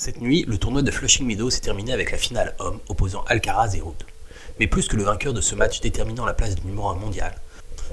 [0.00, 3.74] Cette nuit, le tournoi de Flushing Meadows s'est terminé avec la finale homme opposant Alcaraz
[3.74, 3.96] et Ruud.
[4.60, 7.34] Mais plus que le vainqueur de ce match déterminant la place du numéro 1 mondial,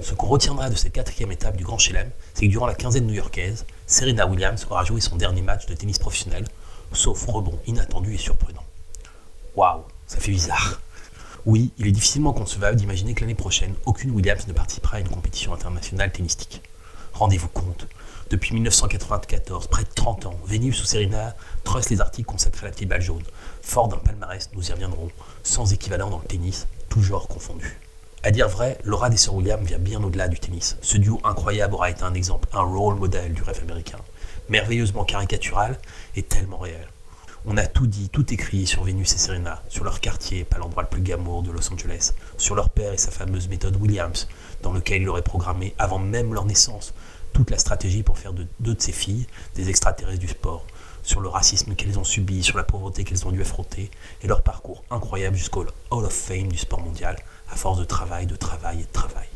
[0.03, 3.07] ce qu'on retiendra de cette quatrième étape du Grand Chelem, c'est que durant la quinzaine
[3.07, 6.45] new-yorkaise, Serena Williams aura joué son dernier match de tennis professionnel,
[6.93, 8.63] sauf rebond inattendu et surprenant.
[9.55, 10.79] Waouh, ça fait bizarre.
[11.47, 15.09] Oui, il est difficilement concevable d'imaginer que l'année prochaine, aucune Williams ne participera à une
[15.09, 16.61] compétition internationale tennistique.
[17.15, 17.87] Rendez-vous compte,
[18.29, 22.73] depuis 1994, près de 30 ans, Vénus ou Serena trustent les articles consacrés à la
[22.73, 23.23] petite balle jaune.
[23.61, 25.09] Fort d'un palmarès, nous y reviendrons,
[25.41, 27.79] sans équivalent dans le tennis, toujours confondu.
[28.21, 30.75] À dire vrai, Laura des Williams vient bien au-delà du tennis.
[30.81, 33.99] Ce duo incroyable aura été un exemple, un role model du rêve américain.
[34.49, 35.79] Merveilleusement caricatural
[36.17, 36.85] et tellement réel.
[37.47, 40.81] On a tout dit, tout écrit sur Vénus et Serena, sur leur quartier, pas l'endroit
[40.81, 44.27] le plus glamour de Los Angeles, sur leur père et sa fameuse méthode Williams,
[44.63, 46.95] dans lequel il aurait programmé, avant même leur naissance,
[47.33, 50.65] toute la stratégie pour faire de deux de ses filles des extraterrestres du sport,
[51.03, 53.91] sur le racisme qu'elles ont subi, sur la pauvreté qu'elles ont dû affronter,
[54.23, 57.15] et leur parcours incroyable jusqu'au Hall of Fame du sport mondial,
[57.51, 59.27] à force de travail, de travail et de travail.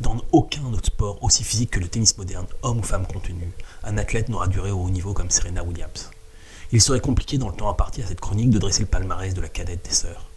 [0.00, 3.52] Dans aucun autre sport aussi physique que le tennis moderne, homme ou femme contenu,
[3.84, 6.08] un athlète n'aura duré au haut niveau comme Serena Williams.
[6.70, 9.40] Il serait compliqué dans le temps imparti à cette chronique de dresser le palmarès de
[9.40, 10.28] la cadette des sœurs.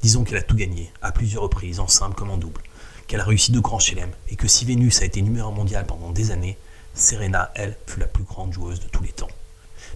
[0.00, 2.62] Disons qu'elle a tout gagné, à plusieurs reprises, en simple comme en double,
[3.08, 6.12] qu'elle a réussi de grands chelem, et que si Vénus a été numéro mondial pendant
[6.12, 6.56] des années,
[6.94, 9.28] Serena, elle, fut la plus grande joueuse de tous les temps.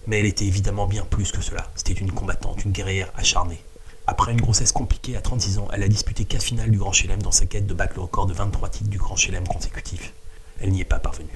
[0.07, 1.71] Mais elle était évidemment bien plus que cela.
[1.75, 3.63] C'était une combattante, une guerrière acharnée.
[4.07, 7.21] Après une grossesse compliquée à 36 ans, elle a disputé 4 finales du Grand Chelem
[7.21, 10.13] dans sa quête de battre le record de 23 titres du Grand Chelem consécutif.
[10.59, 11.29] Elle n'y est pas parvenue.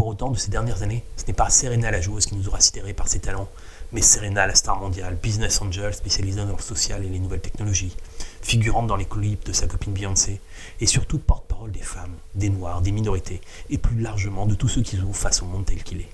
[0.00, 2.58] Pour autant, de ces dernières années, ce n'est pas Serena la joueuse qui nous aura
[2.58, 3.50] sidérés par ses talents,
[3.92, 7.94] mais Serena la star mondiale, business angel spécialisée dans le social et les nouvelles technologies,
[8.40, 10.40] figurante dans les clips de sa copine Beyoncé,
[10.80, 14.80] et surtout porte-parole des femmes, des noirs, des minorités, et plus largement de tous ceux
[14.80, 16.08] qui jouent face au monde tel qu'il est.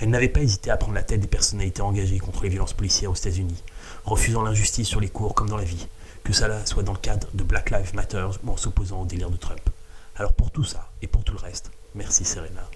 [0.00, 3.12] Elle n'avait pas hésité à prendre la tête des personnalités engagées contre les violences policières
[3.12, 3.62] aux États-Unis,
[4.04, 5.86] refusant l'injustice sur les cours comme dans la vie,
[6.24, 9.30] que cela soit dans le cadre de Black Lives Matter ou en s'opposant au délire
[9.30, 9.62] de Trump.
[10.16, 12.68] Alors pour tout ça et pour tout le reste, merci Serena.